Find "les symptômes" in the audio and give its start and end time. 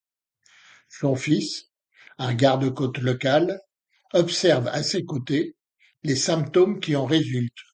6.01-6.79